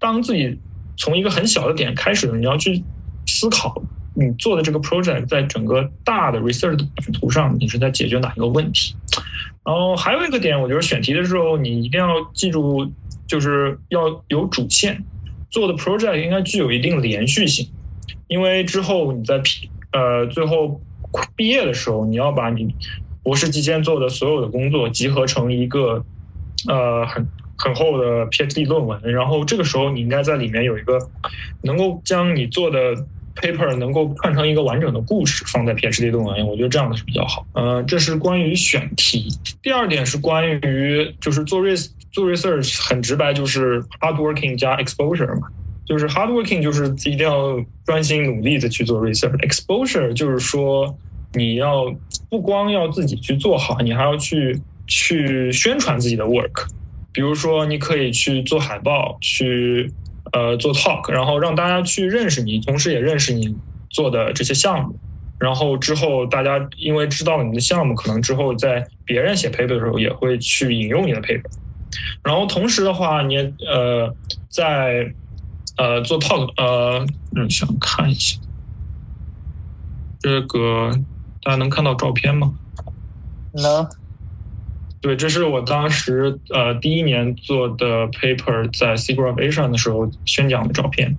[0.00, 0.60] 当自己
[0.96, 2.84] 从一个很小的点开始，你要去
[3.26, 3.80] 思考
[4.12, 8.96] 你做的这个 project 在整个大的 research 的版图上，你是在解决哪一个问题？
[9.64, 12.92] 然后还有一个点，我觉得选题的时候你一定要记住，
[13.28, 15.06] 就是要有主线，
[15.48, 17.72] 做的 project 应该具有一定连续性。
[18.26, 19.40] 因为之后你在
[19.92, 20.82] 呃最后
[21.36, 22.74] 毕业的时候，你要把你
[23.22, 26.04] 博士期间做的所有的工作集合成一个
[26.68, 30.98] 呃很很厚的 PhD 论文，然后这个时候你应该在里面有一个
[31.62, 32.94] 能够将你做的
[33.34, 37.46] paper 能够串成一个完整的故事放在 PhD 论文，我觉得这样的是比较好。
[37.52, 39.28] 呃，这是关于选题。
[39.62, 45.48] 第二点是关于就是做 res 做 research 很直白，就是 hard working 加 exposure 嘛。
[45.86, 49.36] 就是 hard working，就是一定要专心努力的去做 research。
[49.46, 50.96] exposure 就是说，
[51.34, 51.94] 你要
[52.30, 56.66] 不光要自己去做好，你还要去去宣传自己的 work。
[57.12, 59.92] 比如说，你可以去做海报，去
[60.32, 63.54] 呃做 talk，然后让大家去认识你，同时也认识你
[63.90, 64.98] 做的这些项目。
[65.38, 71.50] 然后之后大家因为知道了你的项目，可能之后在别人写 paper 的时候也会去引用你的 paper。
[72.24, 73.36] 然后同时的话，你
[73.68, 74.12] 呃
[74.48, 75.12] 在
[75.76, 77.04] 呃，做 talk，呃，
[77.36, 78.36] 嗯，想看一下，
[80.20, 80.92] 这个
[81.42, 82.56] 大家能看到照片吗？
[83.52, 83.88] 能。
[85.00, 91.18] 对，这是我当时呃第一年做的 paper，在 s e g r o f Asia 的时候宣讲的照片。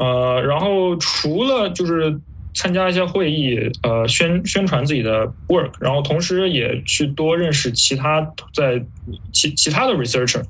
[0.00, 2.20] 呃，然后除了就是
[2.54, 8.22] 参加一些会议，呃，宣宣传自己的 work，然后同时也去多认识其他
[8.54, 8.86] 在
[9.32, 10.42] 其其他的 researcher。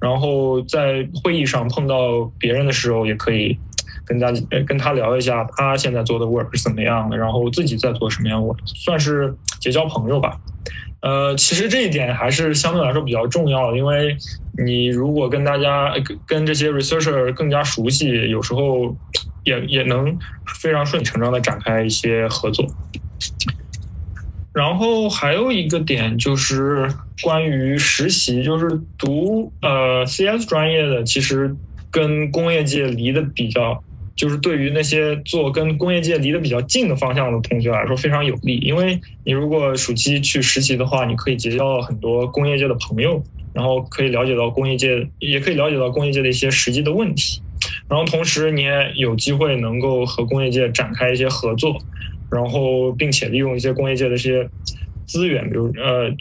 [0.00, 3.58] 然后在会议上碰到别人的时候，也可以
[4.04, 10.38] 跟大家跟他聊一下他现在做的 work 是怎么样的，然后自己在做什么样 work，算是结交朋友吧。
[11.00, 14.16] 呃，其实这一点还是相对来说比较重要的，因为
[14.64, 15.94] 你如果跟大家
[16.26, 18.96] 跟这些 researcher 更加熟悉，有时候
[19.44, 20.18] 也也能
[20.60, 22.66] 非常顺理成章的展开一些合作。
[24.52, 26.88] 然后还有一个点就是
[27.22, 31.56] 关于实习，就是读呃 CS 专业的，其实
[31.90, 33.82] 跟工业界离得比较，
[34.16, 47.40] 就是对于那些做跟工业界离得比较近的方向的同学来说非常有利，因为你如果暑期去实习的话，你可以结交很多工业界的朋友，然后可以了解到工业界，也可以了解到工业界的一些实际的问题，
[47.88, 51.78] 然后同时你也有机会能够和工业界展开一些合作。
[52.30, 54.48] 然后，并且利用一些工业界的一些
[55.06, 56.14] 资源，比如呃，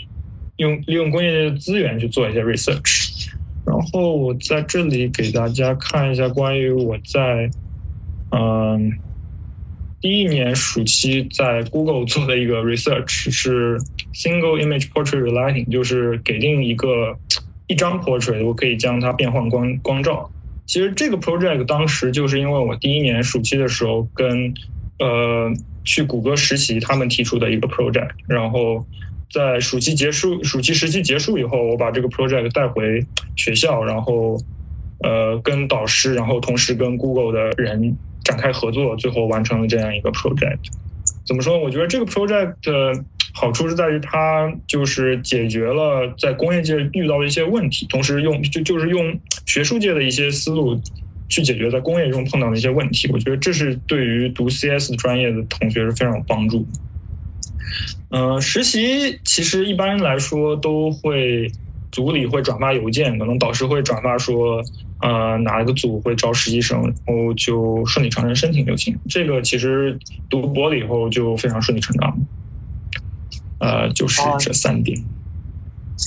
[0.55, 3.27] 用利用工业界的资源去做一些 research。
[3.65, 7.49] 然后我在这里给大家看一下关于我在
[8.29, 8.93] 嗯
[9.99, 13.77] 第一年暑期在 Google 做的一个 research，是
[14.13, 17.17] single image portrait relighting，就是给定一个
[17.67, 20.31] 一张 portrait，我可以将它变换光光照。
[20.65, 24.53] 其实这个 project 当时就是因为我第一年暑期的时候跟
[24.99, 25.51] 呃。
[25.89, 28.85] 去谷歌实习，他们提出的一个 project，然后
[29.31, 33.01] 在暑期结束、暑期实习结束以后，我把这个 project 带回
[33.37, 34.37] 学校，然后
[35.01, 40.59] 呃跟导师，然后同时跟 Google 的人展开合作，最后完成了这样一个 project。
[41.25, 41.57] 怎么说？
[41.57, 50.77] 我觉得这个 project 的好处是在于它就是解决了在工业界遇到的一些问题，同时用就就是用学术界的一些思路。
[51.29, 53.09] 去解决在工业中碰到的一些问题。
[53.11, 56.67] 我觉得这是对于读 CS 专业的同学是非常有帮助。
[58.09, 61.51] 嗯，实习其实一般来说都会
[61.91, 64.63] 组里会转发邮件，可能导师会转发说，
[65.01, 68.97] 呃，哪一个组会招实习生，然后就顺理成章申请就行。
[69.09, 69.99] 这个其实
[70.29, 72.17] 读博了以后就非常顺理成章。
[73.59, 74.97] 呃，就是这三点。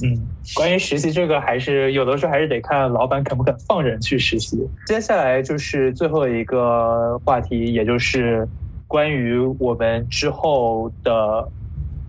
[0.05, 4.57] 嗯，关于实习这个，还是有的时候还是得看老板肯不肯放人去实习。
[4.87, 8.49] 接下来就是最后一个话题，也就是
[8.87, 11.51] 关于我们之后的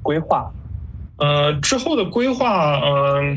[0.02, 0.54] 规划。
[1.18, 3.36] 呃，之后的规划，嗯，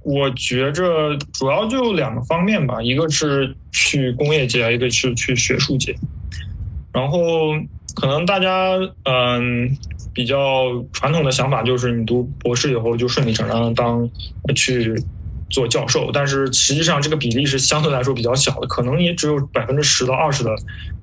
[0.00, 5.94] 我觉着主要就两个方面吧，一个是去工业界，一个是去学术界。
[6.92, 7.18] 然后
[7.96, 9.76] 可能大家，嗯。
[10.16, 14.10] 比较传统的想法就是，你读博士以后就顺理成章的当
[14.54, 14.94] 去
[15.50, 20.56] 做教授，但是实际上这个比例是相对来说比较小的，可能也只有百分之十到二十的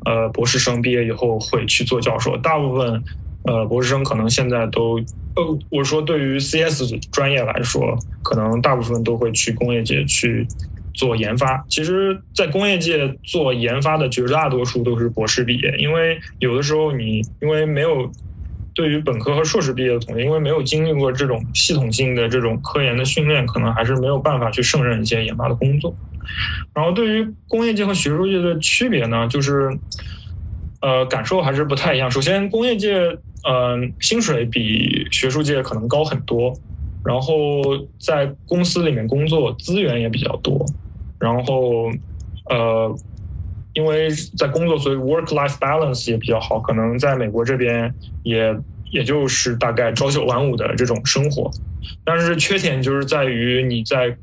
[0.08, 3.04] 呃博士生毕业以后会去做教授，大部分
[3.44, 4.98] 呃博士生可能现在都
[5.36, 6.82] 呃我说对于 CS
[7.12, 10.48] 专业来说，可能大部分都会去工业界去
[10.94, 11.66] 做研发。
[11.70, 18.12] 其实，在工业界做研发的绝大多数都是博士毕业，因为有的时候你因为没有。
[18.76, 25.96] 对于本科和硕士毕业的同学，因为没有经历过这种系统性的这种科研的训练，可能还是没有办法去胜任一些研发的工作。
[26.74, 29.70] 然后，对于工业界和学术界的区别呢，就是，
[30.82, 32.10] 呃，感受还是不太一样。
[32.10, 32.96] 首先，工业界，
[33.48, 36.52] 嗯，薪水比学术界可能高很多，
[37.04, 37.62] 然后
[38.04, 40.66] 在公司里面工作资源也比较多，
[41.24, 41.90] 然后，
[42.50, 42.94] 呃。
[43.76, 44.08] 因为
[44.38, 46.60] 在工作，所以 work-life balance 也比较好。
[46.60, 48.56] 可能在美国这边，也
[48.92, 51.50] 也就是大概朝九晚五的这种生活。
[52.06, 54.16] 但是缺点就是在于你在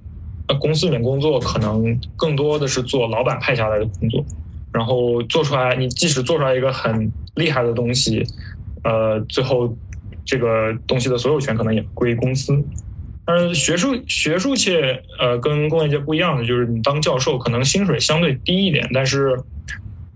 [0.60, 4.24] 公司里面工作，可能更多的是做老板派下来的工作，
[4.72, 8.24] 然后做出来，你即使做出来一个很厉害的东西，
[8.84, 9.76] 呃，最后
[10.24, 12.54] 这个东西的所有权可能也归公司。
[13.36, 19.40] 但是学术学术界呃跟工业界不一样的就是你当教授可能薪水相对低一点，但是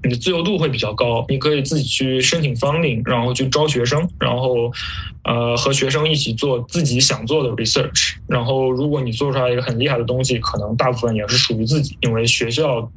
[0.02, 4.70] 你的自由度会比较高，你可以自己去申请 funding，然后去招学生，然后
[5.24, 12.90] 呃和学生一起做自己想做的 research，然后如果你做出来一个很厉害的东西，可能大部分也是属于自己，因为学校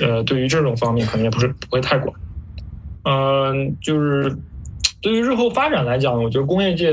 [0.00, 2.12] 呃对于这种方面可能也不是不会太管。
[3.02, 4.36] 嗯，就是
[5.00, 6.92] 对于日后发展来讲，我觉得工业界。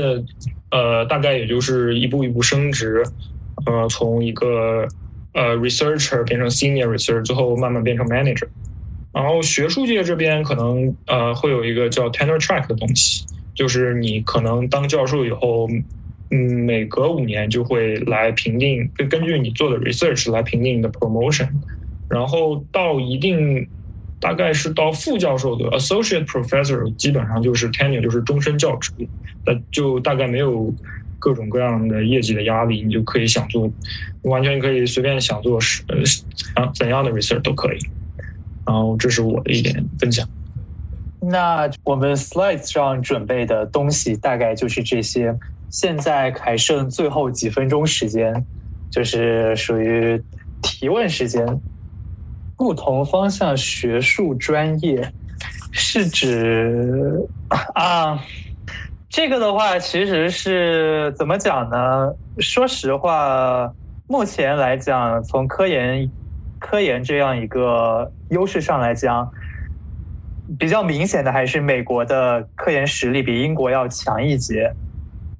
[0.70, 3.02] 呃，大概也就是一步一步升职，
[3.64, 4.86] 呃，从一个
[5.32, 8.46] 呃 researcher 变成 senior researcher，最后慢慢变成 manager。
[9.14, 15.66] 然后学术界这边可能呃会有一个叫 tenure track 的东西，就是你可能当教授以后，
[16.30, 16.36] 嗯，
[16.66, 21.48] 每隔五年就会来评定，根根据你做的 research 来评定你的 promotion，
[22.10, 23.66] 然后到一定。
[24.20, 28.92] 大概是到副教授的 associate professor，基本上就是 tenure，就是终身教职，
[29.46, 30.74] 那就大概没有
[31.18, 33.72] 各种各样的业绩的压力，你就可以想做，
[34.22, 35.82] 完全可以随便想做是
[36.56, 37.78] 呃怎样的 research 都可以。
[38.66, 40.28] 然后这是我的一点分享。
[41.20, 45.34] 那我们 slides 上准备的东西大概就是这些，
[45.70, 48.46] 现在还剩最后几分钟时间，
[48.90, 50.22] 就是属于
[50.60, 51.44] 提问时间。
[52.58, 55.12] 不同方向学术专业
[55.70, 57.30] 是指
[57.74, 58.20] 啊，
[59.08, 62.12] 这个的话其实是怎么讲呢？
[62.38, 63.72] 说实话，
[64.08, 66.12] 目前来讲，从科研
[66.58, 69.30] 科研这样一个优势上来讲，
[70.58, 74.74] 比较明显的还是美国的科研实力比英国要强一截。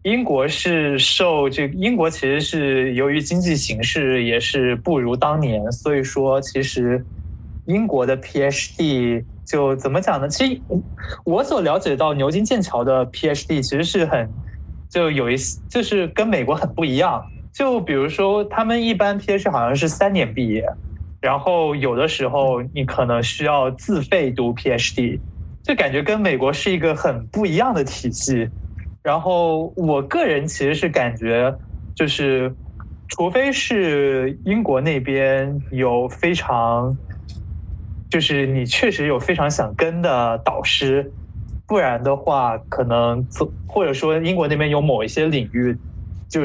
[0.09, 7.05] 英国是受这英国其实是由于经济形势也是不如当年，所以说其实
[7.67, 10.27] 英国的 PhD 就怎么讲呢？
[10.27, 10.63] 其实
[11.25, 14.35] 我所了解到牛津剑桥的 PhD 其实是很
[14.91, 15.37] 就有一
[15.69, 17.23] 就是跟美国很不一样。
[17.53, 20.65] 就比如说他们一般 PhD 好像是三年毕业，
[21.21, 25.21] 然后有的时候你可能需要自费读 PhD，
[25.63, 28.49] 就感觉跟美国是一个很不一样的体系。
[29.09, 31.57] 然后我个人其实是感觉，
[31.95, 32.55] 就是，
[33.09, 36.99] 除非是英国那边有非常，
[38.11, 41.15] 就是你确实有非常想跟的导师，
[41.67, 43.27] 不然的话，可能
[43.65, 45.75] 或者说英国那边有某一些领域
[46.29, 46.43] 就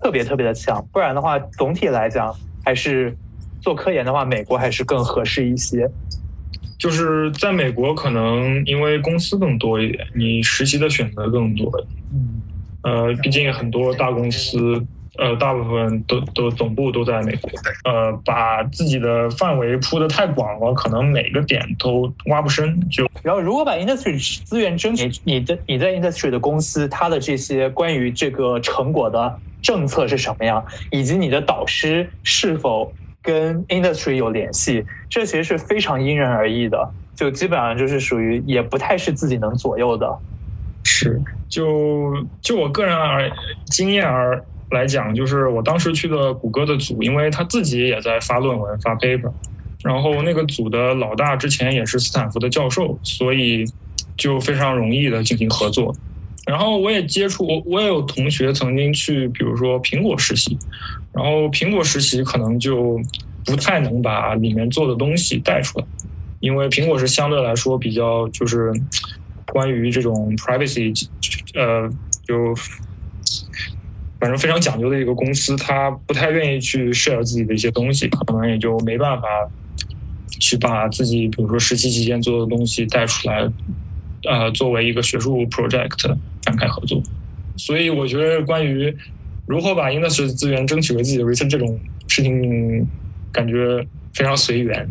[0.00, 2.34] 特别特别的强，不然的话，总体来讲
[2.64, 3.16] 还是
[3.60, 5.88] 做科研的话，美国还是更合适一些。
[6.82, 11.70] 就是在美国，可能因为公司更多一点，你实习的选择更多。
[12.12, 12.42] 嗯，
[12.82, 14.84] 呃，毕竟很多大公司
[15.16, 17.48] 呃，大部分都都总部都在美国，
[17.84, 22.80] 呃，把自己的范围铺得太广了，可能每个点都挖不深。
[22.90, 32.92] 就然后，如果把 industry 资源争取，你的你在 industry 的公司，它的这些关于这个成果的政策是什么样，以及你的导师是否
[33.22, 36.90] 跟 industry 有联系，这其实是非常因人而异的。
[37.14, 40.18] 就基本上就是属于也不太是自己能左右的。
[40.84, 43.30] 是，就就我个人而
[43.66, 44.44] 经验而。
[44.72, 49.30] 来讲，就是我当时去的谷歌的组，因为他自己也在发论文、发 paper，
[49.84, 53.66] 然后那个组的老大之前也是斯坦福的教授，所以
[54.16, 55.94] 就非常容易的进行合作。
[56.46, 60.56] 然后我也接触，我我也有同学曾经去，比如说苹果实习，
[61.12, 63.00] 然后苹果实习可能就
[63.44, 65.84] 不太能把里面做的东西带出来，
[66.40, 68.72] 因为苹果是相对来说比较就是
[69.46, 71.08] 关于这种 privacy，
[71.54, 71.88] 呃，
[72.26, 72.54] 就。
[74.20, 79.26] 反正非常讲究的一个公司，他不太愿意去 share 自己的一些东西，可能也就没办法
[80.38, 83.50] 去把自己，比如说实习期间做的东西带出来，
[84.30, 87.02] 呃，作为一个学术 project 展开合作。
[87.56, 88.96] 所以我觉得，关于
[89.46, 91.78] 如何把 industry 资源争取为自己的 research 这种
[92.08, 92.86] 事情，
[93.32, 94.88] 感觉非常随缘。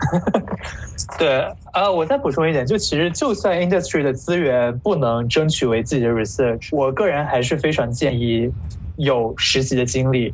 [1.18, 1.28] 对，
[1.72, 8.50] 呃，我再补充一点，就其实就算 industry 的资源不能争取为自己的 research，我个人还是非常建议
[8.96, 10.32] 有实习的经历。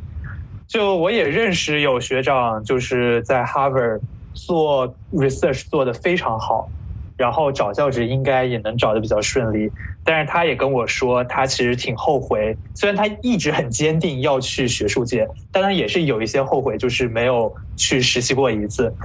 [0.67, 4.01] 就我也认识有学长，就是在 Harvard
[4.33, 6.69] 做 research 做的非常好，
[7.17, 9.71] 然后找教职应该也能找的比较顺利。
[10.03, 18.95] 但是他也跟我说，他其实挺后悔，虽然他一直很坚定要去学术界，但他也是有一些后悔，就是没有去实习过一次。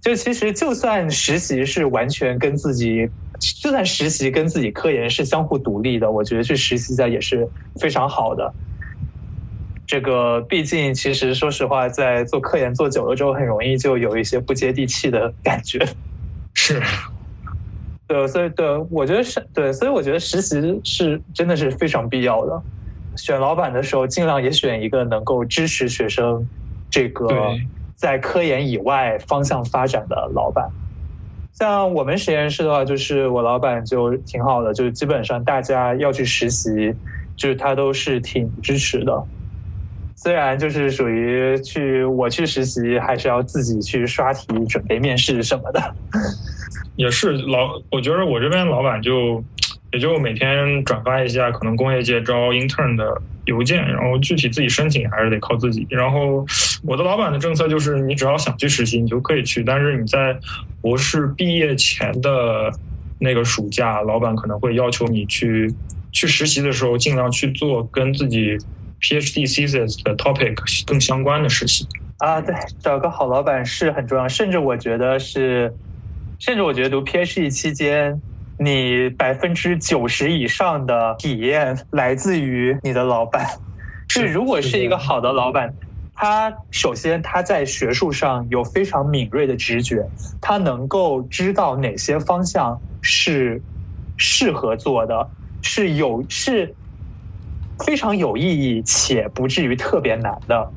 [0.00, 3.10] 就其实，就算实习是完全跟自己，
[3.62, 7.46] 就算实习跟自己科研是相互独立的，我觉得去实习一下也是
[7.78, 8.54] 非常好的。
[9.86, 15.86] 这个毕竟，其实说实话，在做科研做久了之后，很容易就有一些不接地气的感觉。
[16.54, 16.80] 是，
[18.10, 22.60] 对，所以对，我觉得是对，所以我觉得实习是真的是非常必要的。
[23.16, 26.48] 选老板的时候，尽量也选一个能够支持学生
[26.90, 27.30] 这个。
[27.94, 30.66] 在科研以外方向发展的老板，
[31.52, 36.70] 像我们实验室的话，就是我老板就挺好的，就是基本上大家要去实习，
[37.36, 39.22] 就是他都是挺支持的。
[40.16, 45.94] 虽然就是属于去我去实习，还是要自己去刷题、准备面试什么的。
[46.96, 49.42] 也是老，我觉得我这边老板就。
[49.92, 55.84] 也就每天转发一下可能工业界招 intern 的邮件，然后具体自己申请还是得靠自己。
[55.90, 56.46] 然后
[56.84, 59.64] 我的老板的政策就是，你只要想去实习，你就可以去。
[59.64, 60.38] 但是你在
[60.80, 62.70] 博士毕业前的
[63.18, 65.74] 那个暑假，老板可能会要求你去
[66.12, 68.56] 去实习的时候，尽量去做跟自己
[69.00, 71.84] PhD thesis 的 topic 更相关的实习。
[72.18, 74.28] 啊，对，找个好老板是很重要。
[74.28, 75.74] 甚至我觉得是，
[76.40, 78.20] 甚至我觉得读 PhD 期间。
[78.62, 83.46] 你百分之九十以上的体验来自于你的老板。
[84.06, 85.74] 是，如果是一个好的老板，
[86.14, 90.04] 他首先他在学术上有非常敏锐的直觉，
[90.42, 93.62] 他能够知道哪些方向是
[94.18, 95.30] 适合做的，
[95.62, 96.74] 是有是
[97.86, 100.70] 非常有意义且不至于特别难的。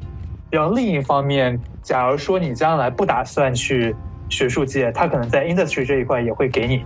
[0.49, 3.93] 然后另一方面，假如说你将来不打算去
[4.33, 6.83] 学术界，他可能在 industry 这一块也会给你。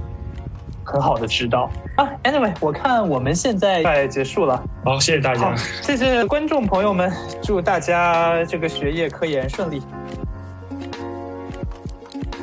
[0.83, 4.63] 很好的指导啊，Anyway，我看我们现在快结束了。
[4.85, 7.11] 好，谢谢大家，谢谢观众朋友们，
[7.43, 9.81] 祝大家这个学业科研顺利。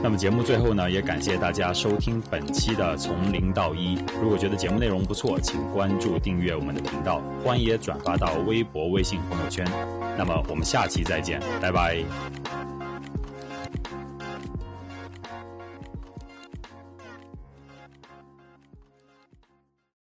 [0.02, 3.98] 那么节目最后呢，也感谢大家收听本期的从零到一。
[4.20, 9.66] 如果觉得节目内容不错，请关注订阅我们的频道，欢迎转发到微博、微信朋友圈。
[10.18, 12.64] 那么我们下期再见，拜拜。